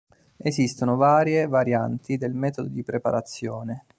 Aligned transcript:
Esistono 0.37 0.95
varie 0.95 1.45
varianti 1.45 2.17
del 2.17 2.33
metodo 2.33 2.67
di 2.69 2.81
preparazione. 2.81 3.85